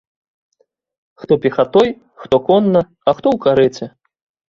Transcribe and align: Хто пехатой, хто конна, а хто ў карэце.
Хто 1.19 1.37
пехатой, 1.45 1.89
хто 2.25 2.35
конна, 2.51 2.81
а 2.85 3.09
хто 3.21 3.27
ў 3.39 3.47
карэце. 3.49 3.85